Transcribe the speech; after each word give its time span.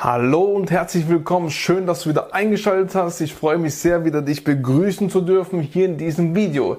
Hallo 0.00 0.44
und 0.44 0.70
herzlich 0.70 1.08
willkommen. 1.08 1.50
Schön, 1.50 1.84
dass 1.84 2.04
du 2.04 2.10
wieder 2.10 2.32
eingeschaltet 2.32 2.94
hast. 2.94 3.20
Ich 3.20 3.34
freue 3.34 3.58
mich 3.58 3.74
sehr, 3.74 4.04
wieder 4.04 4.22
dich 4.22 4.44
begrüßen 4.44 5.10
zu 5.10 5.20
dürfen 5.20 5.60
hier 5.60 5.86
in 5.86 5.98
diesem 5.98 6.36
Video. 6.36 6.76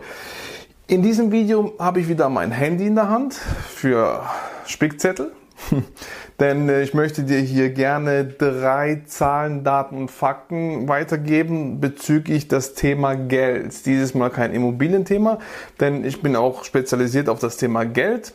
In 0.88 1.04
diesem 1.04 1.30
Video 1.30 1.74
habe 1.80 2.00
ich 2.00 2.08
wieder 2.08 2.30
mein 2.30 2.52
Handy 2.52 2.88
in 2.88 2.96
der 2.96 3.10
Hand 3.10 3.34
für 3.34 4.24
Spickzettel. 4.66 5.34
Denn 6.40 6.70
äh, 6.70 6.82
ich 6.82 6.94
möchte 6.94 7.24
dir 7.24 7.40
hier 7.40 7.72
gerne 7.72 8.24
drei 8.24 9.02
Zahlen, 9.06 9.66
Daten 9.66 9.98
und 9.98 10.12
Fakten 10.12 10.88
weitergeben 10.88 11.82
bezüglich 11.82 12.48
das 12.48 12.74
Thema 12.74 13.16
Geld. 13.16 13.86
Dieses 13.86 14.14
Mal 14.14 14.30
kein 14.30 14.54
Immobilienthema, 14.54 15.40
denn 15.82 16.06
ich 16.06 16.22
bin 16.22 16.38
auch 16.38 16.64
spezialisiert 16.64 17.28
auf 17.28 17.40
das 17.40 17.58
Thema 17.58 17.84
Geld. 17.84 18.34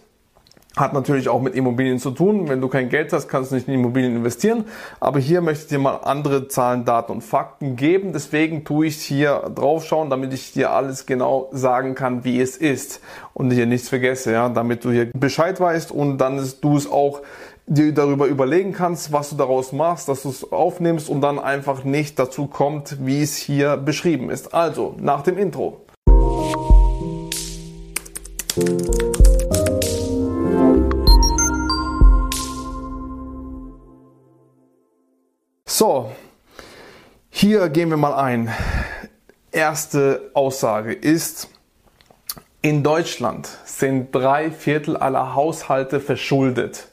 Hat 0.76 0.92
natürlich 0.92 1.28
auch 1.28 1.40
mit 1.40 1.54
Immobilien 1.54 2.00
zu 2.00 2.10
tun. 2.10 2.48
Wenn 2.48 2.60
du 2.60 2.68
kein 2.68 2.88
Geld 2.88 3.12
hast, 3.12 3.28
kannst 3.28 3.52
du 3.52 3.54
nicht 3.54 3.68
in 3.68 3.74
Immobilien 3.74 4.16
investieren. 4.16 4.64
Aber 4.98 5.20
hier 5.20 5.40
möchte 5.40 5.62
ich 5.62 5.68
dir 5.68 5.78
mal 5.78 5.98
andere 5.98 6.48
Zahlen, 6.48 6.84
Daten 6.84 7.12
und 7.12 7.20
Fakten 7.22 7.76
geben. 7.76 8.12
Deswegen 8.12 8.64
tue 8.64 8.86
ich 8.86 8.96
hier 8.96 9.50
draufschauen, 9.54 10.10
damit 10.10 10.32
ich 10.32 10.52
dir 10.52 10.72
alles 10.72 11.06
genau 11.06 11.48
sagen 11.52 11.94
kann, 11.94 12.24
wie 12.24 12.40
es 12.40 12.56
ist. 12.56 13.00
Und 13.34 13.52
hier 13.52 13.66
nichts 13.66 13.88
vergesse, 13.88 14.32
ja, 14.32 14.48
damit 14.48 14.84
du 14.84 14.90
hier 14.90 15.10
Bescheid 15.12 15.60
weißt 15.60 15.92
und 15.92 16.18
dann 16.18 16.42
du 16.60 16.76
es 16.76 16.90
auch 16.90 17.20
dir 17.66 17.94
darüber 17.94 18.26
überlegen 18.26 18.72
kannst, 18.72 19.12
was 19.12 19.30
du 19.30 19.36
daraus 19.36 19.72
machst, 19.72 20.08
dass 20.08 20.22
du 20.22 20.30
es 20.30 20.52
aufnimmst 20.52 21.08
und 21.08 21.20
dann 21.20 21.38
einfach 21.38 21.84
nicht 21.84 22.18
dazu 22.18 22.46
kommt, 22.46 22.98
wie 23.06 23.22
es 23.22 23.36
hier 23.36 23.76
beschrieben 23.76 24.28
ist. 24.28 24.52
Also, 24.52 24.96
nach 24.98 25.22
dem 25.22 25.38
Intro. 25.38 25.80
So, 35.86 36.10
hier 37.28 37.68
gehen 37.68 37.90
wir 37.90 37.98
mal 37.98 38.14
ein. 38.14 38.50
Erste 39.52 40.30
Aussage 40.32 40.94
ist, 40.94 41.50
in 42.62 42.82
Deutschland 42.82 43.50
sind 43.66 44.14
drei 44.14 44.50
Viertel 44.50 44.96
aller 44.96 45.34
Haushalte 45.34 46.00
verschuldet. 46.00 46.88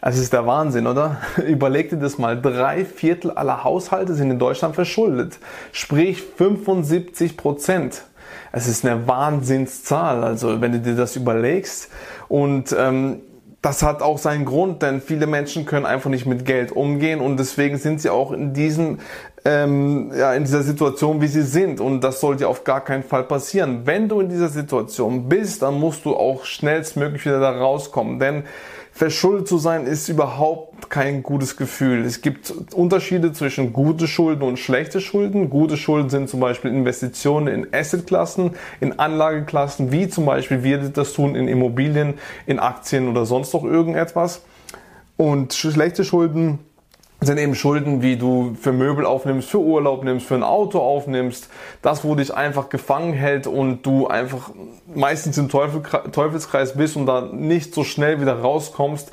Das 0.00 0.16
ist 0.16 0.32
der 0.32 0.46
Wahnsinn, 0.46 0.86
oder? 0.86 1.20
Überleg 1.46 1.90
dir 1.90 1.98
das 1.98 2.16
mal. 2.16 2.40
Drei 2.40 2.86
Viertel 2.86 3.32
aller 3.32 3.64
Haushalte 3.64 4.14
sind 4.14 4.30
in 4.30 4.38
Deutschland 4.38 4.76
verschuldet. 4.76 5.38
Sprich 5.72 6.22
75 6.22 7.36
Prozent. 7.36 8.02
Es 8.50 8.66
ist 8.66 8.86
eine 8.86 9.06
Wahnsinnszahl, 9.06 10.24
also 10.24 10.58
wenn 10.62 10.72
du 10.72 10.80
dir 10.80 10.96
das 10.96 11.16
überlegst. 11.16 11.90
Und 12.28 12.74
ähm, 12.78 13.20
das 13.62 13.82
hat 13.82 14.02
auch 14.02 14.18
seinen 14.18 14.44
Grund, 14.44 14.82
denn 14.82 15.00
viele 15.00 15.26
Menschen 15.26 15.64
können 15.64 15.86
einfach 15.86 16.10
nicht 16.10 16.26
mit 16.26 16.44
Geld 16.44 16.72
umgehen 16.72 17.20
und 17.20 17.38
deswegen 17.38 17.78
sind 17.78 18.00
sie 18.00 18.10
auch 18.10 18.32
in 18.32 18.52
diesem 18.52 18.98
ähm, 19.44 20.12
ja, 20.16 20.34
in 20.34 20.44
dieser 20.44 20.62
Situation, 20.62 21.20
wie 21.20 21.26
sie 21.26 21.42
sind. 21.42 21.80
Und 21.80 22.02
das 22.02 22.20
sollte 22.20 22.48
auf 22.48 22.64
gar 22.64 22.82
keinen 22.84 23.02
Fall 23.02 23.24
passieren. 23.24 23.82
Wenn 23.84 24.08
du 24.08 24.20
in 24.20 24.28
dieser 24.28 24.48
Situation 24.48 25.28
bist, 25.28 25.62
dann 25.62 25.78
musst 25.80 26.04
du 26.04 26.16
auch 26.16 26.44
schnellstmöglich 26.44 27.24
wieder 27.24 27.40
da 27.40 27.50
rauskommen. 27.50 28.18
Denn 28.18 28.44
verschuldet 28.92 29.48
zu 29.48 29.58
sein 29.58 29.86
ist 29.86 30.08
überhaupt 30.08 30.90
kein 30.90 31.22
gutes 31.22 31.56
Gefühl. 31.56 32.04
Es 32.04 32.20
gibt 32.20 32.52
Unterschiede 32.74 33.32
zwischen 33.32 33.72
gute 33.72 34.06
Schulden 34.06 34.42
und 34.42 34.58
schlechte 34.58 35.00
Schulden. 35.00 35.50
Gute 35.50 35.76
Schulden 35.76 36.10
sind 36.10 36.28
zum 36.28 36.40
Beispiel 36.40 36.70
Investitionen 36.70 37.48
in 37.48 37.66
Assetklassen, 37.72 38.52
in 38.80 38.98
Anlageklassen, 38.98 39.90
wie 39.90 40.08
zum 40.08 40.26
Beispiel 40.26 40.62
wir 40.62 40.78
das 40.78 41.14
tun 41.14 41.34
in 41.34 41.48
Immobilien, 41.48 42.14
in 42.46 42.58
Aktien 42.58 43.08
oder 43.08 43.24
sonst 43.24 43.54
noch 43.54 43.64
irgendetwas. 43.64 44.42
Und 45.16 45.54
schlechte 45.54 46.04
Schulden 46.04 46.58
sind 47.26 47.38
eben 47.38 47.54
Schulden, 47.54 48.02
wie 48.02 48.16
du 48.16 48.56
für 48.60 48.72
Möbel 48.72 49.06
aufnimmst, 49.06 49.48
für 49.48 49.60
Urlaub 49.60 50.04
nimmst, 50.04 50.26
für 50.26 50.34
ein 50.34 50.42
Auto 50.42 50.78
aufnimmst. 50.80 51.48
Das, 51.80 52.04
wo 52.04 52.14
dich 52.14 52.34
einfach 52.34 52.68
gefangen 52.68 53.12
hält 53.12 53.46
und 53.46 53.82
du 53.86 54.08
einfach 54.08 54.50
meistens 54.94 55.38
im 55.38 55.48
Teufelskreis 55.48 56.76
bist 56.76 56.96
und 56.96 57.06
da 57.06 57.22
nicht 57.32 57.74
so 57.74 57.84
schnell 57.84 58.20
wieder 58.20 58.40
rauskommst. 58.40 59.12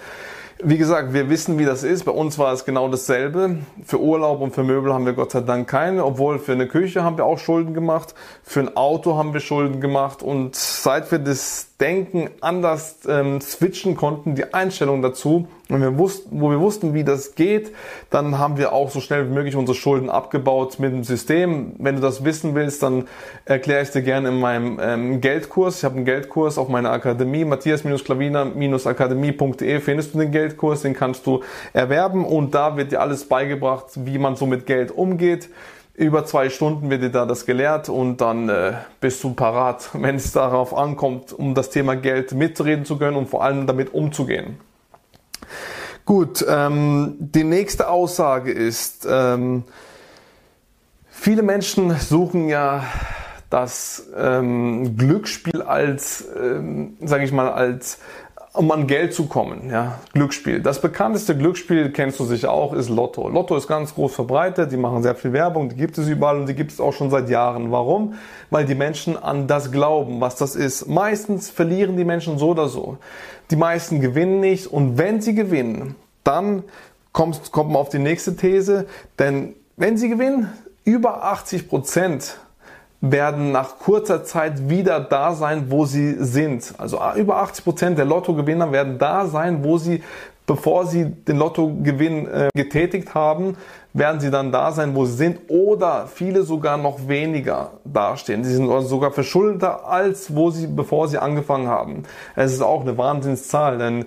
Wie 0.62 0.78
gesagt, 0.78 1.14
wir 1.14 1.30
wissen, 1.30 1.58
wie 1.58 1.64
das 1.64 1.84
ist. 1.84 2.04
Bei 2.04 2.12
uns 2.12 2.38
war 2.38 2.52
es 2.52 2.66
genau 2.66 2.90
dasselbe. 2.90 3.60
Für 3.86 4.02
Urlaub 4.02 4.42
und 4.42 4.54
für 4.54 4.64
Möbel 4.64 4.94
haben 4.94 5.06
wir 5.06 5.14
Gott 5.14 5.32
sei 5.32 5.40
Dank 5.40 5.70
keine, 5.70 6.04
obwohl 6.04 6.38
für 6.38 6.52
eine 6.52 6.68
Küche 6.68 7.02
haben 7.02 7.18
wir 7.18 7.24
auch 7.24 7.40
Schulden 7.40 7.74
gemacht, 7.74 8.14
für 8.44 8.60
ein 8.60 8.76
Auto 8.76 9.16
haben 9.16 9.34
wir 9.34 9.40
Schulden 9.40 9.80
gemacht 9.80 10.22
und 10.22 10.58
seit 10.58 11.12
wir 11.12 11.20
das 11.20 11.69
Denken 11.80 12.30
anders 12.42 13.00
ähm, 13.08 13.42
switchen 13.42 13.96
konnten, 13.96 14.36
die 14.36 14.54
Einstellung 14.54 15.02
dazu, 15.02 15.48
und 15.70 15.82
wir 15.82 15.98
wussten, 16.00 16.42
wo 16.42 16.50
wir 16.50 16.60
wussten, 16.60 16.96
wie 16.96 17.04
das 17.04 17.36
geht, 17.36 17.72
dann 18.10 18.40
haben 18.40 18.58
wir 18.58 18.74
auch 18.74 18.90
so 18.90 19.02
schnell 19.02 19.30
wie 19.30 19.34
möglich 19.34 19.56
unsere 19.56 19.76
Schulden 19.76 20.10
abgebaut 20.10 20.80
mit 20.80 20.92
dem 20.92 21.04
System. 21.04 21.74
Wenn 21.78 21.94
du 21.96 22.02
das 22.02 22.26
wissen 22.26 22.56
willst, 22.56 22.82
dann 22.82 23.08
erkläre 23.46 23.84
ich 23.84 23.92
dir 23.92 24.02
gerne 24.02 24.30
in 24.30 24.40
meinem 24.40 24.80
ähm, 24.82 25.22
Geldkurs. 25.22 25.78
Ich 25.78 25.84
habe 25.84 25.98
einen 25.98 26.06
Geldkurs 26.06 26.58
auf 26.58 26.70
meiner 26.70 26.92
Akademie, 26.92 27.46
matthias-klavina-akademie.de 27.46 29.80
findest 29.80 30.16
du 30.16 30.20
den 30.20 30.32
Geldkurs, 30.32 30.82
den 30.82 30.96
kannst 30.96 31.28
du 31.28 31.44
erwerben. 31.72 32.26
Und 32.26 32.56
da 32.56 32.76
wird 32.76 32.92
dir 32.92 33.02
alles 33.02 33.26
beigebracht, 33.26 33.86
wie 33.94 34.18
man 34.18 34.36
so 34.36 34.48
mit 34.48 34.66
Geld 34.66 34.90
umgeht 34.92 35.50
über 36.00 36.26
zwei 36.26 36.50
Stunden 36.50 36.90
wird 36.90 37.04
dir 37.04 37.10
da 37.10 37.26
das 37.26 37.46
gelehrt 37.46 37.90
und 37.90 38.22
dann 38.22 38.48
äh, 38.48 38.74
bist 39.02 39.22
du 39.22 39.34
parat, 39.34 39.90
wenn 39.94 40.16
es 40.16 40.32
darauf 40.32 40.76
ankommt, 40.76 41.34
um 41.34 41.54
das 41.54 41.70
Thema 41.70 41.96
Geld 41.96 42.32
mitreden 42.32 42.86
zu 42.86 42.98
können 42.98 43.18
und 43.18 43.30
vor 43.30 43.44
allem 43.44 43.68
damit 43.68 43.94
umzugehen. 43.94 44.58
Gut, 46.06 46.44
ähm, 46.48 47.18
die 47.20 47.44
nächste 47.44 47.90
Aussage 47.90 48.52
ist, 48.52 49.06
ähm, 49.10 49.64
viele 51.10 51.44
Menschen 51.44 51.94
suchen 52.00 52.48
ja 52.48 52.86
das 53.50 54.08
ähm, 54.18 54.96
Glücksspiel 54.96 55.62
als, 55.62 56.26
ähm, 56.42 56.96
sage 57.02 57.26
ich 57.26 57.32
mal, 57.32 57.52
als 57.52 58.00
um 58.54 58.72
an 58.72 58.88
Geld 58.88 59.14
zu 59.14 59.28
kommen. 59.28 59.70
Ja, 59.70 60.00
Glücksspiel. 60.14 60.62
Das 60.62 60.82
bekannteste 60.82 61.38
Glücksspiel, 61.38 61.92
kennst 61.92 62.20
du 62.20 62.26
sicher 62.26 62.52
auch, 62.52 62.74
ist 62.74 62.90
Lotto. 62.90 63.30
Lotto 63.30 63.56
ist 63.56 63.68
ganz 63.68 63.94
groß 63.94 64.14
verbreitet, 64.14 64.72
die 64.72 64.78
machen 64.78 65.04
sehr 65.04 65.16
viel 65.16 65.34
Werbung, 65.34 65.70
die 65.70 65.76
gibt 65.76 65.98
es 65.98 66.08
überall 66.08 66.38
und 66.38 66.48
die 66.48 66.56
gibt 66.56 66.72
es 66.72 66.80
auch 66.80 66.94
schon 66.94 67.10
seit 67.10 67.30
Jahren. 67.30 67.72
Warum? 67.72 68.16
Weil 68.50 68.66
die 68.66 68.76
Menschen 68.76 69.18
an 69.18 69.48
das 69.48 69.72
glauben, 69.72 70.20
was 70.20 70.36
das 70.36 70.56
ist. 70.56 70.88
Meistens 70.88 71.50
verlieren 71.50 71.96
die 71.96 72.06
Menschen 72.06 72.38
so 72.38 72.50
oder 72.50 72.68
so. 72.68 72.98
Die 73.52 73.56
meisten 73.56 74.02
gewinnen 74.02 74.40
nicht 74.40 74.68
und 74.68 74.98
wenn 74.98 75.22
sie 75.22 75.36
gewinnen, 75.36 75.96
dann 76.24 76.64
kommt, 77.14 77.56
man 77.56 77.76
auf 77.76 77.90
die 77.90 78.00
nächste 78.00 78.36
These, 78.36 78.88
denn 79.18 79.56
wenn 79.78 79.98
sie 79.98 80.10
gewinnen, 80.10 80.52
über 80.84 81.24
80 81.24 81.70
Prozent 81.70 82.40
werden 83.02 83.52
nach 83.52 83.80
kurzer 83.80 84.24
Zeit 84.24 84.70
wieder 84.70 85.00
da 85.00 85.34
sein, 85.34 85.66
wo 85.70 85.86
sie 85.86 86.16
sind. 86.20 86.74
Also 86.78 87.00
ah, 87.00 87.16
über 87.16 87.38
80 87.38 87.64
Prozent 87.64 87.98
der 87.98 88.06
Lottogewinner 88.06 88.72
werden 88.72 88.98
da 88.98 89.26
sein, 89.26 89.64
wo 89.64 89.78
sie, 89.78 90.04
bevor 90.46 90.86
sie 90.86 91.06
den 91.06 91.38
Lottogewinn 91.38 92.28
äh, 92.28 92.50
getätigt 92.54 93.14
haben, 93.16 93.56
werden 93.94 94.20
sie 94.20 94.30
dann 94.30 94.52
da 94.52 94.72
sein, 94.72 94.96
wo 94.96 95.06
sie 95.06 95.16
sind 95.16 95.40
oder 95.48 96.08
viele 96.08 96.44
sogar 96.44 96.78
noch 96.78 97.08
weniger 97.08 97.72
dastehen. 97.86 98.44
Sie 98.44 98.54
sind 98.54 98.70
also 98.70 98.88
sogar 98.88 99.12
verschuldeter 99.12 99.88
als 99.88 100.36
wo 100.36 100.52
sie, 100.52 100.68
bevor 100.68 101.08
sie 101.08 101.18
angefangen 101.18 101.68
haben. 101.68 102.04
Es 102.36 102.52
ist 102.52 102.62
auch 102.62 102.82
eine 102.82 102.98
Wahnsinnszahl, 102.98 103.78
denn 103.78 104.06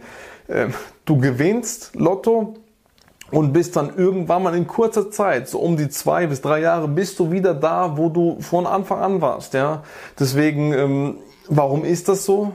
äh, 0.49 0.67
du 1.07 1.19
gewinnst 1.19 1.95
Lotto, 1.95 2.55
und 3.33 3.53
bist 3.53 3.75
dann 3.77 3.97
irgendwann 3.97 4.43
mal 4.43 4.55
in 4.55 4.67
kurzer 4.67 5.11
Zeit, 5.11 5.49
so 5.49 5.59
um 5.59 5.77
die 5.77 5.89
zwei 5.89 6.27
bis 6.27 6.41
drei 6.41 6.61
Jahre, 6.61 6.87
bist 6.87 7.19
du 7.19 7.33
wieder 7.33 7.55
da, 7.55 7.97
wo 7.97 8.09
du 8.09 8.37
von 8.41 8.67
Anfang 8.67 9.01
an 9.01 9.21
warst. 9.21 9.55
Ja, 9.55 9.83
deswegen, 10.19 10.73
ähm, 10.73 11.17
warum 11.49 11.85
ist 11.85 12.09
das 12.09 12.25
so? 12.25 12.53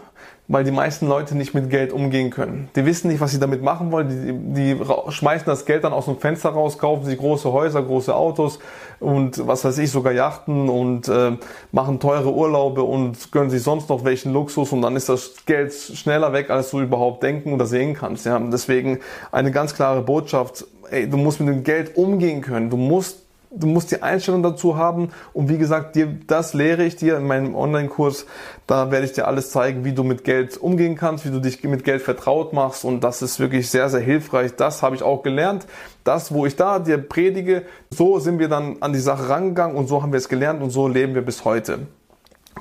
Weil 0.50 0.64
die 0.64 0.72
meisten 0.72 1.08
Leute 1.08 1.36
nicht 1.36 1.54
mit 1.54 1.70
Geld 1.70 1.92
umgehen 1.92 2.30
können. 2.30 2.70
Die 2.76 2.86
wissen 2.86 3.10
nicht, 3.10 3.20
was 3.20 3.32
sie 3.32 3.40
damit 3.40 3.62
machen 3.62 3.92
wollen. 3.92 4.54
Die, 4.54 4.76
die 4.76 5.12
schmeißen 5.12 5.46
das 5.46 5.66
Geld 5.66 5.84
dann 5.84 5.92
aus 5.92 6.06
dem 6.06 6.18
Fenster 6.18 6.50
raus, 6.50 6.78
kaufen 6.78 7.04
sich 7.04 7.18
große 7.18 7.52
Häuser, 7.52 7.84
große 7.84 8.16
Autos 8.16 8.60
und 9.00 9.46
was 9.46 9.64
weiß 9.66 9.78
ich, 9.80 9.92
sogar 9.92 10.14
Yachten 10.14 10.70
und 10.70 11.08
äh, 11.08 11.38
machen 11.72 12.00
teure 12.00 12.34
Urlaube 12.34 12.84
und 12.84 13.32
gönnen 13.32 13.50
sich 13.50 13.62
sonst 13.62 13.90
noch 13.90 14.06
welchen 14.06 14.34
Luxus 14.34 14.72
und 14.72 14.82
dann 14.82 14.96
ist 14.96 15.10
das 15.10 15.46
Geld 15.46 15.74
schneller 15.74 16.34
weg, 16.34 16.50
als 16.50 16.72
du 16.72 16.80
überhaupt 16.80 17.24
denken 17.24 17.54
oder 17.54 17.66
sehen 17.66 17.94
kannst. 17.94 18.26
Ja, 18.26 18.40
deswegen 18.40 19.00
eine 19.32 19.52
ganz 19.52 19.76
klare 19.76 20.02
Botschaft. 20.02 20.66
Ey, 20.90 21.10
du 21.10 21.18
musst 21.18 21.40
mit 21.40 21.50
dem 21.50 21.64
Geld 21.64 21.98
umgehen 21.98 22.42
können. 22.42 22.70
Du 22.70 22.78
musst 22.78 23.27
du 23.50 23.68
musst 23.68 23.92
die 23.92 24.02
Einstellung 24.02 24.44
dazu 24.44 24.78
haben 24.78 25.10
und 25.34 25.50
wie 25.50 25.58
gesagt, 25.58 25.96
dir, 25.96 26.08
das 26.28 26.54
lehre 26.54 26.84
ich 26.84 26.96
dir 26.96 27.18
in 27.18 27.26
meinem 27.26 27.56
Online-Kurs. 27.56 28.26
Da 28.66 28.92
werde 28.92 29.06
ich 29.06 29.14
dir 29.14 29.28
alles 29.28 29.52
zeigen, 29.52 29.86
wie 29.86 29.94
du 29.94 30.04
mit 30.04 30.24
Geld 30.24 30.58
umgehen 30.58 30.96
kannst, 30.96 31.26
wie 31.26 31.32
du 31.32 31.40
dich 31.40 31.64
mit 31.64 31.84
Geld 31.84 32.02
vertraut 32.02 32.54
machst 32.54 32.84
und 32.84 33.04
das 33.04 33.22
ist 33.22 33.40
wirklich 33.40 33.70
sehr, 33.70 33.90
sehr 33.90 34.02
hilfreich. 34.02 34.56
Das 34.56 34.84
habe 34.84 34.96
ich 34.96 35.04
auch 35.04 35.24
gelernt. 35.24 35.66
Das, 36.04 36.34
wo 36.34 36.46
ich 36.46 36.56
da 36.56 36.80
dir 36.80 36.98
predige, 36.98 37.64
so 37.90 38.20
sind 38.20 38.40
wir 38.40 38.50
dann 38.50 38.78
an 38.82 38.94
die 38.94 39.00
Sache 39.00 39.30
rangegangen 39.30 39.76
und 39.76 39.88
so 39.88 40.02
haben 40.02 40.12
wir 40.12 40.18
es 40.18 40.30
gelernt 40.30 40.62
und 40.62 40.70
so 40.70 40.88
leben 40.88 41.16
wir 41.16 41.22
bis 41.22 41.46
heute. 41.46 41.80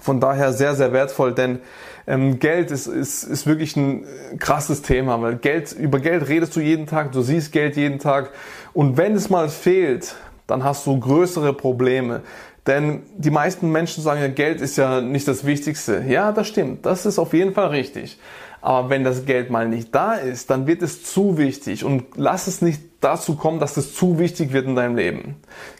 Von 0.00 0.21
daher 0.21 0.53
sehr, 0.53 0.75
sehr 0.75 0.93
wertvoll, 0.93 1.33
denn 1.33 1.61
ähm, 2.06 2.38
Geld 2.38 2.71
ist, 2.71 2.87
ist, 2.87 3.25
ist 3.25 3.47
wirklich 3.47 3.77
ein 3.77 4.05
krasses 4.38 4.83
Thema, 4.83 5.21
weil 5.23 5.37
Geld, 5.37 5.73
über 5.73 6.00
Geld 6.00 6.29
redest 6.29 6.55
du 6.55 6.61
jeden 6.61 6.87
Tag, 6.87 7.12
du 7.12 7.23
siehst 7.23 7.50
Geld 7.50 7.77
jeden 7.77 7.99
Tag 7.99 8.31
und 8.75 8.97
wenn 8.97 9.15
es 9.15 9.31
mal 9.31 9.49
fehlt, 9.49 10.15
dann 10.47 10.65
hast 10.65 10.87
du 10.87 10.99
größere 10.99 11.53
Probleme. 11.53 12.23
Denn 12.67 13.03
die 13.17 13.31
meisten 13.31 13.71
Menschen 13.71 14.03
sagen 14.03 14.21
ja, 14.21 14.29
Geld 14.29 14.61
ist 14.61 14.77
ja 14.77 15.01
nicht 15.01 15.29
das 15.29 15.45
Wichtigste. 15.45 16.05
Ja, 16.09 16.33
das 16.33 16.49
stimmt. 16.49 16.85
Das 16.85 17.07
ist 17.07 17.19
auf 17.19 17.33
jeden 17.33 17.55
Fall 17.55 17.69
richtig. 17.69 18.19
Aber 18.61 18.91
wenn 18.91 19.05
das 19.05 19.25
Geld 19.27 19.51
mal 19.51 19.69
nicht 19.69 19.95
da 19.95 20.15
ist, 20.15 20.51
dann 20.51 20.67
wird 20.67 20.83
es 20.83 21.05
zu 21.05 21.39
wichtig 21.39 21.85
und 21.85 22.05
lass 22.17 22.49
es 22.49 22.63
nicht 22.63 22.83
dazu 23.01 23.37
kommen, 23.37 23.61
dass 23.61 23.77
es 23.77 23.95
zu 23.95 24.19
wichtig 24.19 24.53
wird 24.53 24.67
in 24.67 24.75
deinem 24.75 24.97
Leben. 24.97 25.37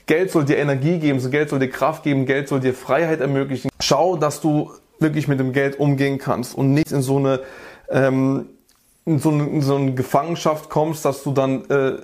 Geld 0.07 0.31
soll 0.31 0.45
dir 0.45 0.59
Energie 0.59 1.01
geben, 1.01 1.19
Geld 1.31 1.49
soll 1.49 1.59
dir 1.59 1.71
Kraft 1.71 2.05
geben, 2.05 2.27
Geld 2.27 2.47
soll 2.47 2.61
dir 2.61 2.75
Freiheit 2.75 3.21
ermöglichen. 3.21 3.71
Schau, 3.81 4.17
dass 4.17 4.41
du 4.41 4.71
wirklich 5.01 5.27
mit 5.27 5.41
dem 5.41 5.53
Geld 5.53 5.81
umgehen 5.81 6.19
kannst 6.19 6.57
und 6.57 6.73
nicht 6.73 6.93
in 6.93 7.03
so 7.03 7.17
eine, 7.17 7.41
ähm, 7.91 8.51
in 9.05 9.19
so 9.19 9.31
eine, 9.31 9.49
in 9.49 9.63
so 9.63 9.75
eine 9.75 9.95
Gefangenschaft 9.95 10.71
kommst, 10.71 11.05
dass 11.05 11.25
du 11.25 11.33
dann 11.33 11.69
äh, 11.69 11.97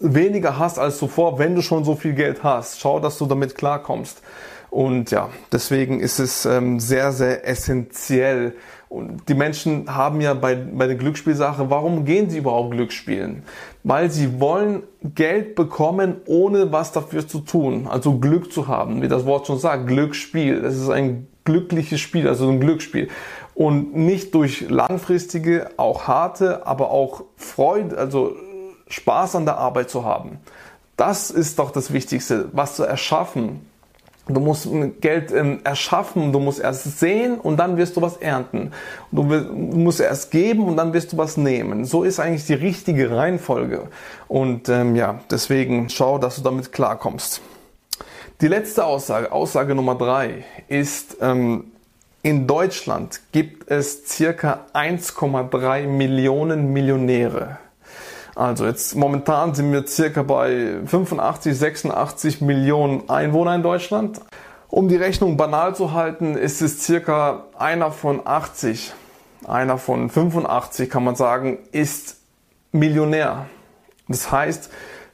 weniger 0.00 0.58
hast 0.58 0.78
als 0.78 0.98
zuvor, 0.98 1.38
wenn 1.38 1.54
du 1.54 1.62
schon 1.62 1.84
so 1.84 1.94
viel 1.94 2.14
Geld 2.14 2.42
hast. 2.42 2.80
Schau, 2.80 2.98
dass 2.98 3.18
du 3.18 3.26
damit 3.26 3.54
klarkommst. 3.54 4.22
Und 4.70 5.10
ja, 5.10 5.28
deswegen 5.52 6.00
ist 6.00 6.18
es 6.18 6.46
ähm, 6.46 6.80
sehr, 6.80 7.12
sehr 7.12 7.46
essentiell. 7.46 8.54
Und 8.88 9.28
die 9.28 9.34
Menschen 9.34 9.94
haben 9.94 10.20
ja 10.20 10.34
bei, 10.34 10.54
bei 10.54 10.86
der 10.86 10.96
Glücksspielsache, 10.96 11.70
warum 11.70 12.04
gehen 12.04 12.30
sie 12.30 12.38
überhaupt 12.38 12.72
Glücksspielen? 12.72 13.42
Weil 13.84 14.10
sie 14.10 14.40
wollen 14.40 14.82
Geld 15.14 15.54
bekommen, 15.54 16.16
ohne 16.26 16.72
was 16.72 16.92
dafür 16.92 17.26
zu 17.26 17.40
tun. 17.40 17.86
Also 17.88 18.18
Glück 18.18 18.52
zu 18.52 18.68
haben, 18.68 19.02
wie 19.02 19.08
das 19.08 19.26
Wort 19.26 19.46
schon 19.46 19.58
sagt, 19.58 19.86
Glücksspiel. 19.86 20.62
Das 20.62 20.76
ist 20.76 20.88
ein 20.88 21.28
glückliches 21.44 22.00
Spiel, 22.00 22.28
also 22.28 22.48
ein 22.48 22.60
Glücksspiel. 22.60 23.08
Und 23.54 23.94
nicht 23.94 24.34
durch 24.34 24.68
langfristige, 24.70 25.68
auch 25.76 26.06
harte, 26.06 26.66
aber 26.66 26.90
auch 26.90 27.24
Freude, 27.36 27.98
also 27.98 28.34
Spaß 28.90 29.36
an 29.36 29.46
der 29.46 29.56
Arbeit 29.56 29.88
zu 29.88 30.04
haben. 30.04 30.38
Das 30.96 31.30
ist 31.30 31.58
doch 31.58 31.70
das 31.70 31.92
Wichtigste, 31.92 32.50
was 32.52 32.76
zu 32.76 32.84
erschaffen. 32.84 33.66
Du 34.28 34.40
musst 34.40 34.68
Geld 35.00 35.32
ähm, 35.32 35.60
erschaffen, 35.64 36.32
du 36.32 36.38
musst 36.38 36.60
erst 36.60 37.00
sehen 37.00 37.38
und 37.38 37.56
dann 37.56 37.76
wirst 37.76 37.96
du 37.96 38.02
was 38.02 38.16
ernten. 38.18 38.70
Du, 39.10 39.22
musst 39.22 40.00
erst 40.00 40.30
geben 40.30 40.64
und 40.64 40.76
dann 40.76 40.92
wirst 40.92 41.12
du 41.12 41.16
was 41.16 41.36
nehmen. 41.36 41.84
So 41.84 42.04
ist 42.04 42.20
eigentlich 42.20 42.44
die 42.44 42.54
richtige 42.54 43.10
Reihenfolge. 43.16 43.88
Und 44.28 44.68
ähm, 44.68 44.94
ja, 44.94 45.20
deswegen 45.30 45.88
schau, 45.88 46.18
dass 46.18 46.36
du 46.36 46.42
damit 46.42 46.70
klarkommst. 46.70 47.40
Die 48.40 48.48
letzte 48.48 48.84
Aussage, 48.84 49.32
Aussage 49.32 49.74
Nummer 49.74 49.94
drei, 49.94 50.44
ist, 50.68 51.16
ähm, 51.20 51.72
in 52.22 52.46
Deutschland 52.46 53.20
gibt 53.32 53.70
es 53.70 54.06
circa 54.06 54.66
1,3 54.74 55.86
Millionen 55.86 56.72
Millionäre. 56.72 57.58
Also 58.40 58.64
jetzt 58.64 58.96
momentan 58.96 59.54
sind 59.54 59.70
wir 59.70 59.86
circa 59.86 60.22
bei 60.22 60.78
85, 60.86 61.58
86 61.58 62.40
Millionen 62.40 63.06
Einwohner 63.10 63.54
in 63.54 63.62
Deutschland. 63.62 64.22
Um 64.68 64.88
die 64.88 64.96
Rechnung 64.96 65.36
banal 65.36 65.74
zu 65.74 65.92
halten, 65.92 66.36
ist 66.36 66.62
es 66.62 66.82
circa 66.82 67.44
einer 67.58 67.92
von 67.92 68.22
80, 68.24 68.94
einer 69.46 69.76
von 69.76 70.08
85 70.08 70.88
kann 70.88 71.04
man 71.04 71.16
sagen, 71.16 71.58
ist 71.72 72.16
Millionär. 72.72 73.44
Das 74.08 74.32
heißt, 74.32 74.70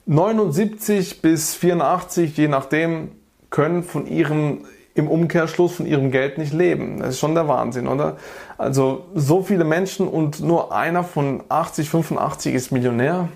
79 0.07 1.21
bis 1.21 1.57
84, 1.57 2.37
je 2.37 2.47
nachdem, 2.47 3.11
können 3.51 3.83
von 3.83 4.07
ihrem 4.07 4.67
im 4.97 5.09
Umkehrschluss 5.09 5.75
von 5.77 5.87
ihrem 5.87 6.11
Geld 6.11 6.39
nicht 6.39 6.53
leben. 6.53 6.99
Das 6.99 7.11
ist 7.11 7.21
schon 7.21 7.35
der 7.35 7.47
Wahnsinn, 7.49 7.87
oder? 7.87 8.17
Also 8.59 9.05
so 9.15 9.43
viele 9.43 9.65
Menschen 9.65 10.09
und 10.09 10.41
nur 10.41 10.75
einer 10.75 11.05
von 11.05 11.43
80, 11.49 11.91
85 11.91 12.55
ist 12.55 12.73
Millionär 12.73 13.29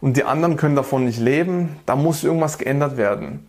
und 0.00 0.16
die 0.16 0.24
anderen 0.24 0.56
können 0.56 0.76
davon 0.76 1.04
nicht 1.04 1.18
leben. 1.18 1.76
Da 1.84 1.96
muss 1.96 2.22
irgendwas 2.22 2.58
geändert 2.58 2.96
werden. 2.96 3.46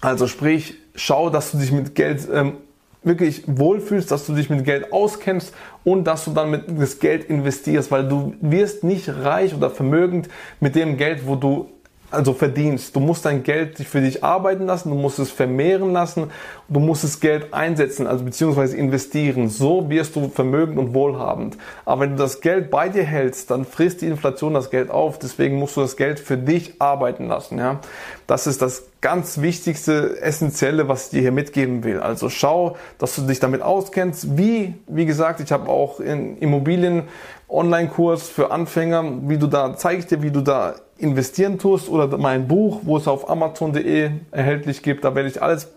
Also 0.00 0.28
sprich, 0.28 0.78
schau, 0.94 1.28
dass 1.28 1.50
du 1.50 1.58
dich 1.58 1.72
mit 1.72 1.96
Geld 1.96 2.28
ähm, 2.32 2.54
wirklich 3.02 3.42
wohlfühlst, 3.46 4.10
dass 4.10 4.24
du 4.26 4.34
dich 4.34 4.48
mit 4.48 4.64
Geld 4.64 4.92
auskennst 4.92 5.52
und 5.82 6.04
dass 6.04 6.24
du 6.24 6.30
dann 6.30 6.50
mit 6.50 6.64
das 6.80 7.00
Geld 7.00 7.24
investierst, 7.24 7.90
weil 7.90 8.08
du 8.08 8.34
wirst 8.40 8.84
nicht 8.84 9.08
reich 9.08 9.54
oder 9.54 9.70
vermögend 9.70 10.28
mit 10.60 10.76
dem 10.76 10.96
Geld, 10.96 11.26
wo 11.26 11.34
du 11.34 11.68
also 12.12 12.32
verdienst. 12.32 12.94
Du 12.94 13.00
musst 13.00 13.24
dein 13.24 13.42
Geld 13.42 13.78
für 13.78 14.00
dich 14.00 14.22
arbeiten 14.22 14.66
lassen, 14.66 14.90
du 14.90 14.94
musst 14.94 15.18
es 15.18 15.30
vermehren 15.30 15.92
lassen, 15.92 16.30
du 16.68 16.80
musst 16.80 17.04
das 17.04 17.20
Geld 17.20 17.52
einsetzen, 17.52 18.06
also 18.06 18.24
beziehungsweise 18.24 18.76
investieren. 18.76 19.48
So 19.48 19.88
wirst 19.90 20.16
du 20.16 20.28
vermögend 20.28 20.78
und 20.78 20.94
wohlhabend. 20.94 21.58
Aber 21.84 22.02
wenn 22.02 22.10
du 22.10 22.16
das 22.16 22.40
Geld 22.40 22.70
bei 22.70 22.88
dir 22.88 23.04
hältst, 23.04 23.50
dann 23.50 23.64
frisst 23.64 24.02
die 24.02 24.06
Inflation 24.06 24.54
das 24.54 24.70
Geld 24.70 24.90
auf. 24.90 25.18
Deswegen 25.18 25.56
musst 25.56 25.76
du 25.76 25.80
das 25.80 25.96
Geld 25.96 26.20
für 26.20 26.36
dich 26.36 26.80
arbeiten 26.80 27.28
lassen. 27.28 27.58
Ja, 27.58 27.80
das 28.26 28.46
ist 28.46 28.62
das 28.62 28.84
ganz 29.00 29.40
wichtigste, 29.40 30.20
essentielle, 30.22 30.88
was 30.88 31.06
ich 31.06 31.10
dir 31.10 31.20
hier 31.22 31.32
mitgeben 31.32 31.84
will. 31.84 32.00
Also 32.00 32.28
schau, 32.28 32.76
dass 32.98 33.16
du 33.16 33.22
dich 33.22 33.40
damit 33.40 33.60
auskennst. 33.60 34.38
Wie, 34.38 34.74
wie 34.86 35.06
gesagt, 35.06 35.40
ich 35.40 35.52
habe 35.52 35.68
auch 35.68 36.00
in 36.00 36.38
Immobilien 36.38 37.04
Online-Kurs 37.52 38.28
für 38.28 38.50
Anfänger, 38.50 39.28
wie 39.28 39.36
du 39.36 39.46
da, 39.46 39.76
zeige 39.76 40.00
ich 40.00 40.06
dir, 40.06 40.22
wie 40.22 40.30
du 40.30 40.40
da 40.40 40.76
investieren 41.02 41.58
tust 41.58 41.88
oder 41.88 42.16
mein 42.16 42.46
Buch, 42.46 42.80
wo 42.82 42.96
es 42.96 43.08
auf 43.08 43.28
amazon.de 43.28 44.10
erhältlich 44.30 44.82
gibt. 44.82 45.04
Da 45.04 45.14
werde 45.14 45.28
ich 45.28 45.42
alles, 45.42 45.68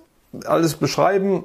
alles 0.45 0.75
beschreiben 0.75 1.43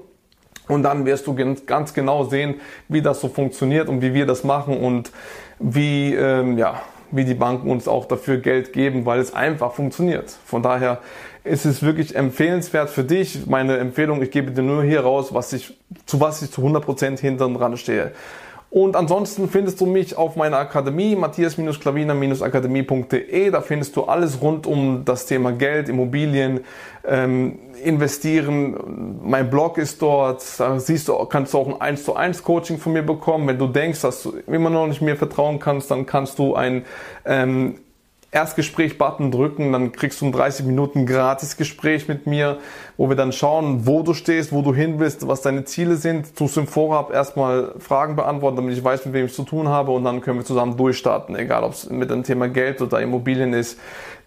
und 0.69 0.82
dann 0.82 1.06
wirst 1.06 1.27
du 1.27 1.35
ganz 1.67 1.94
genau 1.94 2.25
sehen, 2.25 2.56
wie 2.88 3.03
das 3.03 3.21
so 3.21 3.29
funktioniert 3.29 3.88
und 3.88 4.03
wie 4.03 4.15
wir 4.15 4.27
das 4.27 4.44
machen 4.44 4.79
und 4.79 5.11
wie, 5.59 6.15
ähm, 6.15 6.59
ja, 6.59 6.82
wie 7.11 7.25
die 7.25 7.35
Banken 7.35 7.71
uns 7.71 7.88
auch 7.88 8.05
dafür 8.05 8.37
Geld 8.37 8.73
geben, 8.73 9.06
weil 9.06 9.19
es 9.19 9.35
einfach 9.35 9.73
funktioniert. 9.73 10.31
Von 10.44 10.62
daher 10.62 10.99
ist 11.43 11.65
es 11.65 11.82
wirklich 11.82 12.15
empfehlenswert 12.15 12.91
für 12.91 13.03
dich. 13.03 13.47
Meine 13.47 13.79
Empfehlung, 13.79 14.23
ich 14.23 14.31
gebe 14.31 14.53
dir 14.53 14.62
nur 14.62 14.85
hier 14.85 15.00
raus, 15.00 15.32
was 15.35 15.53
ich, 15.53 15.77
zu 16.06 16.21
was 16.21 16.43
ich 16.43 16.53
zu 16.53 16.61
100% 16.61 17.19
hinten 17.19 17.55
dran 17.55 17.77
stehe. 17.77 18.12
Und 18.70 18.94
ansonsten 18.94 19.49
findest 19.49 19.81
du 19.81 19.87
mich 19.87 20.17
auf 20.17 20.37
meiner 20.37 20.58
Akademie, 20.58 21.17
matthias-klaviner-akademie.de. 21.17 23.50
Da 23.50 23.62
findest 23.62 23.96
du 23.96 24.05
alles 24.05 24.40
rund 24.40 24.69
um 24.69 25.05
das 25.05 25.26
Thema 25.26 25.50
Geld, 25.50 25.88
Immobilien, 25.88 26.61
ähm, 27.05 27.58
investieren. 27.82 29.19
Mein 29.25 29.50
Blog 29.50 29.76
ist 29.76 30.00
dort. 30.00 30.44
Da 30.58 30.78
siehst 30.78 31.08
du, 31.08 31.17
kannst 31.25 31.52
du 31.52 31.58
auch 31.58 31.67
ein 31.67 31.81
1 31.81 32.05
zu 32.05 32.14
1 32.14 32.44
Coaching 32.44 32.78
von 32.78 32.93
mir 32.93 33.02
bekommen. 33.02 33.49
Wenn 33.49 33.58
du 33.58 33.67
denkst, 33.67 34.02
dass 34.02 34.22
du 34.22 34.34
immer 34.46 34.70
noch 34.70 34.87
nicht 34.87 35.02
mehr 35.02 35.17
vertrauen 35.17 35.58
kannst, 35.58 35.90
dann 35.90 36.06
kannst 36.06 36.38
du 36.38 36.55
ein 36.55 36.84
ähm, 37.25 37.81
Erstgespräch-Button 38.32 39.32
drücken, 39.32 39.73
dann 39.73 39.91
kriegst 39.91 40.21
du 40.21 40.27
ein 40.27 40.32
30 40.32 40.65
Minuten 40.65 41.05
gratis 41.05 41.56
Gespräch 41.56 42.06
mit 42.06 42.29
mir, 42.29 42.58
wo 42.96 43.08
wir 43.08 43.17
dann 43.17 43.32
schauen, 43.32 43.87
wo 43.87 44.03
du 44.03 44.15
stehst, 44.15 44.53
wo 44.53 44.63
du 44.63 44.72
hin 44.72 45.01
willst, 45.01 45.27
was 45.27 45.43
deine 45.43 45.65
Ziele 45.65 45.96
sind. 45.96 46.37
Tust 46.37 46.55
du 46.55 46.60
im 46.60 46.67
Vorab 46.69 47.13
erstmal 47.13 47.75
Fragen 47.79 48.15
beantworten, 48.15 48.56
damit 48.56 48.77
ich 48.77 48.84
weiß, 48.84 49.05
mit 49.06 49.15
wem 49.15 49.27
ich 49.27 49.34
zu 49.34 49.43
tun 49.43 49.69
habe 49.69 49.91
und 49.91 50.05
dann 50.05 50.20
können 50.20 50.39
wir 50.39 50.44
zusammen 50.44 50.77
durchstarten, 50.77 51.34
egal 51.34 51.65
ob 51.65 51.72
es 51.72 51.91
mit 51.91 52.08
dem 52.10 52.22
Thema 52.22 52.49
Geld 52.49 52.81
oder 52.81 53.01
Immobilien 53.01 53.53
ist. 53.53 53.79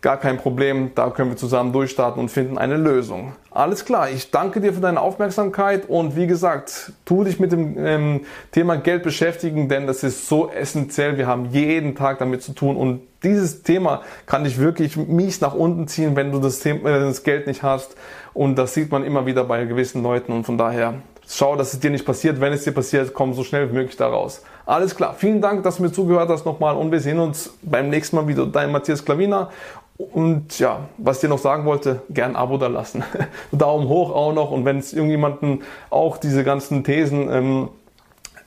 Gar 0.04 0.18
kein 0.18 0.36
Problem, 0.36 0.92
da 0.96 1.10
können 1.12 1.30
wir 1.30 1.38
zusammen 1.38 1.72
durchstarten 1.72 2.20
und 2.20 2.28
finden 2.28 2.58
eine 2.58 2.76
Lösung. 2.76 3.32
Alles 3.52 3.86
klar, 3.86 4.10
ich 4.10 4.32
danke 4.32 4.60
dir 4.60 4.74
für 4.74 4.82
deine 4.82 5.00
Aufmerksamkeit 5.00 5.88
und 5.88 6.18
wie 6.18 6.28
gesagt, 6.28 6.92
tu 7.06 7.24
dich 7.24 7.40
mit 7.40 7.54
dem 7.54 7.78
ähm, 7.78 8.22
Thema 8.52 8.76
Geld 8.76 9.04
beschäftigen, 9.04 9.70
denn 9.70 9.88
das 9.88 10.04
ist 10.04 10.28
so 10.28 10.50
essentiell. 10.50 11.18
Wir 11.18 11.28
haben 11.28 11.46
jeden 11.52 11.96
Tag 11.96 12.20
damit 12.20 12.44
zu 12.44 12.52
tun 12.52 12.76
und 12.76 13.00
dieses 13.24 13.64
Thema 13.64 14.02
kann 14.26 14.44
dich 14.44 14.60
wirklich 14.60 14.98
mies 14.98 15.40
nach 15.40 15.54
unten 15.54 15.88
ziehen, 15.88 16.18
wenn 16.18 16.34
du 16.34 16.40
das, 16.40 16.60
Thema, 16.60 16.90
äh, 16.90 17.00
das 17.00 17.24
Geld 17.24 17.48
nicht 17.48 17.64
hast. 17.64 17.96
Und 18.34 18.58
das 18.58 18.74
sieht 18.74 18.92
man 18.92 19.06
immer 19.06 19.26
wieder 19.26 19.46
bei 19.46 19.64
gewissen 19.64 20.04
Leuten 20.04 20.34
und 20.34 20.44
von 20.44 20.58
daher 20.58 20.96
schau, 21.26 21.56
dass 21.56 21.74
es 21.74 21.80
dir 21.80 21.92
nicht 21.92 22.06
passiert. 22.06 22.42
Wenn 22.42 22.52
es 22.52 22.66
dir 22.66 22.74
passiert, 22.74 23.14
komm 23.14 23.34
so 23.34 23.46
schnell 23.46 23.70
wie 23.70 23.76
möglich 23.76 23.96
da 23.96 24.08
raus. 24.08 24.42
Alles 24.66 24.96
klar. 24.96 25.16
Vielen 25.18 25.42
Dank, 25.42 25.64
dass 25.64 25.78
du 25.78 25.84
mir 25.84 25.92
zugehört 25.92 26.30
hast 26.30 26.46
nochmal 26.46 26.76
und 26.76 26.92
wir 26.92 27.00
sehen 27.00 27.20
uns 27.20 27.54
beim 27.62 27.90
nächsten 27.90 28.16
Mal 28.16 28.28
wieder. 28.28 28.46
Dein 28.46 28.72
Matthias 28.72 29.04
Klavina 29.04 29.50
und 29.98 30.58
ja, 30.60 30.90
was 30.98 31.18
ich 31.18 31.22
dir 31.22 31.28
noch 31.30 31.40
sagen 31.40 31.66
wollte, 31.66 32.02
gern 32.10 32.32
ein 32.32 32.36
Abo 32.36 32.58
da 32.58 32.68
lassen. 32.68 33.04
Daumen 33.52 33.88
hoch 33.88 34.12
auch 34.12 34.34
noch. 34.34 34.52
Und 34.52 34.66
wenn 34.66 34.80
es 34.80 34.94
irgendjemanden 34.94 35.62
auch 35.90 36.18
diese 36.18 36.44
ganzen 36.44 36.84
Thesen 36.84 37.30
ähm, 37.32 37.70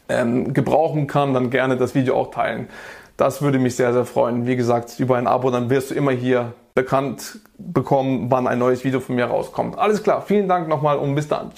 ähm, 0.09 0.53
gebrauchen 0.53 1.07
kann, 1.07 1.35
dann 1.35 1.51
gerne 1.51 1.77
das 1.77 1.95
Video 1.95 2.17
auch 2.17 2.31
teilen. 2.31 2.69
Das 3.17 3.43
würde 3.43 3.59
mich 3.59 3.77
sehr, 3.77 3.93
sehr 3.93 4.05
freuen. 4.05 4.47
Wie 4.47 4.57
gesagt, 4.57 4.99
über 4.99 5.17
ein 5.17 5.27
Abo, 5.27 5.51
dann 5.51 5.71
wirst 5.71 5.91
du 5.91 5.95
immer 5.95 6.11
hier 6.11 6.53
bekannt 6.75 7.39
bekommen, 7.57 8.31
wann 8.31 8.47
ein 8.47 8.59
neues 8.59 8.85
Video 8.85 9.01
von 9.01 9.17
mir 9.17 9.25
rauskommt. 9.25 9.79
Alles 9.79 10.03
klar, 10.03 10.23
vielen 10.23 10.49
Dank 10.49 10.69
nochmal 10.69 10.99
und 10.99 11.15
bis 11.15 11.27
dann. 11.27 11.53
Ciao. 11.53 11.55